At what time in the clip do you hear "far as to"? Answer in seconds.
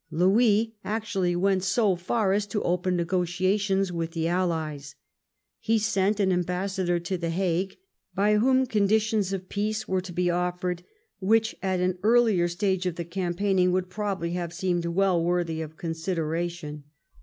1.95-2.63